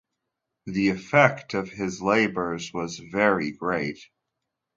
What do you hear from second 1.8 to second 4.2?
labours was very great.